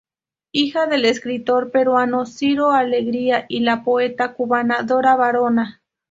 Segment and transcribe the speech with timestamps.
[0.51, 5.83] Hija del escritor peruano Ciro Alegría y la poeta cubana Dora Varona.